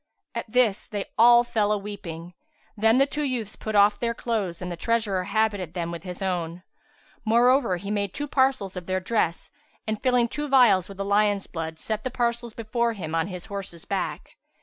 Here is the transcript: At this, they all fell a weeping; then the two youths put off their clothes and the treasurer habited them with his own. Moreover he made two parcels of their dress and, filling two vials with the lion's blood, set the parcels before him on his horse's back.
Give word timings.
At 0.33 0.51
this, 0.51 0.87
they 0.87 1.11
all 1.15 1.43
fell 1.43 1.71
a 1.71 1.77
weeping; 1.77 2.33
then 2.75 2.97
the 2.97 3.05
two 3.05 3.21
youths 3.21 3.55
put 3.55 3.75
off 3.75 3.99
their 3.99 4.15
clothes 4.15 4.59
and 4.59 4.71
the 4.71 4.75
treasurer 4.75 5.25
habited 5.25 5.75
them 5.75 5.91
with 5.91 6.01
his 6.01 6.23
own. 6.23 6.63
Moreover 7.23 7.77
he 7.77 7.91
made 7.91 8.11
two 8.11 8.27
parcels 8.27 8.75
of 8.75 8.87
their 8.87 8.99
dress 8.99 9.51
and, 9.85 10.01
filling 10.01 10.27
two 10.27 10.47
vials 10.47 10.89
with 10.89 10.97
the 10.97 11.05
lion's 11.05 11.45
blood, 11.45 11.77
set 11.79 12.03
the 12.03 12.09
parcels 12.09 12.55
before 12.55 12.93
him 12.93 13.13
on 13.13 13.27
his 13.27 13.45
horse's 13.45 13.85
back. 13.85 14.37